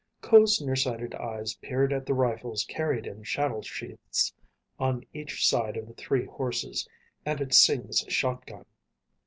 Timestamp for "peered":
1.61-1.93